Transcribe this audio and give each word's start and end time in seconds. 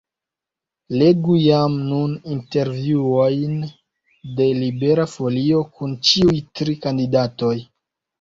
Legu 0.99 1.33
jam 1.41 1.73
nun 1.89 2.15
intervjuojn 2.35 3.53
de 4.39 4.47
Libera 4.61 5.05
Folio 5.11 5.61
kun 5.77 5.93
ĉiuj 6.09 6.35
tri 6.61 6.77
kandidatoj. 6.87 7.53